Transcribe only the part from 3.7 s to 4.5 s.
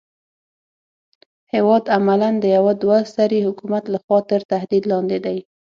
لخوا تر